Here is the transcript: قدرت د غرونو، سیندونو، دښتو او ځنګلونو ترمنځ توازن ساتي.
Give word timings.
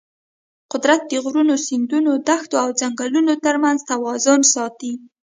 قدرت 0.71 1.01
د 1.07 1.13
غرونو، 1.23 1.55
سیندونو، 1.67 2.11
دښتو 2.27 2.55
او 2.63 2.69
ځنګلونو 2.79 3.33
ترمنځ 3.45 3.79
توازن 3.91 4.39
ساتي. 4.53 4.93